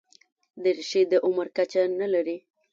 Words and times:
دریشي 0.63 1.01
د 1.11 1.13
عمر 1.27 1.47
کچه 1.57 1.81
نه 1.99 2.07
لري. 2.13 2.37